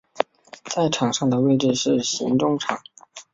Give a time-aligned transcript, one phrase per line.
[0.65, 2.79] 在场上的位置是型中场。